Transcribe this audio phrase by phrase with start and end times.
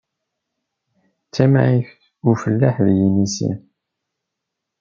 [1.27, 1.89] D tamɛayt
[2.23, 3.51] n ufellaḥ d yinisi.